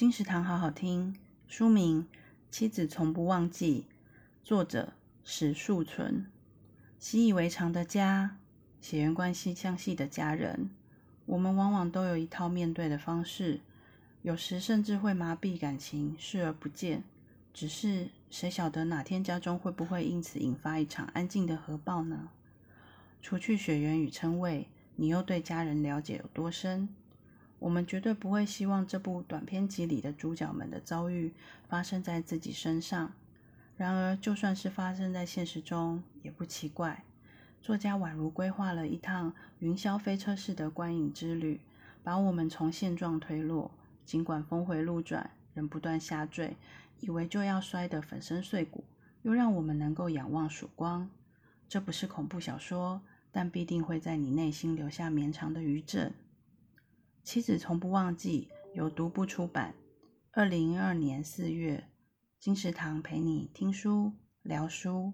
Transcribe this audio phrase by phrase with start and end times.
[0.00, 1.14] 金石堂好好听，
[1.46, 2.04] 书名
[2.50, 3.84] 《妻子从不忘记》，
[4.42, 4.94] 作者
[5.24, 6.24] 史树存。
[6.98, 8.38] 习以为常的家，
[8.80, 10.70] 血缘关系相系的家人，
[11.26, 13.60] 我们往往都有一套面对的方式，
[14.22, 17.04] 有时甚至会麻痹感情，视而不见。
[17.52, 22.30] 只是谁晓得哪天家中会不会因此引发一场安静的核爆呢？
[23.20, 26.88] 除去血缘与称谓，你又对家人了解有多深？
[27.60, 31.32] 我们绝对不会希望这部短片集里的主角们的遭遇
[31.68, 33.12] 发生在自己身上。
[33.76, 37.04] 然而，就算是发生在现实中，也不奇怪。
[37.62, 41.60] 作家宛如规划了一趟云霄飞车式的观影之旅，
[42.02, 43.70] 把我们从现状推落。
[44.06, 46.56] 尽管峰回路转，仍不断下坠，
[47.00, 48.82] 以为就要摔得粉身碎骨，
[49.22, 51.08] 又让我们能够仰望曙光。
[51.68, 56.12] 这不是恐怖小说，但必定会在你内心留下绵长的余震。
[57.22, 59.74] 妻子从不忘记，有读不出版，
[60.32, 61.88] 二零二二年四月，
[62.38, 65.12] 金石堂陪你听书聊书。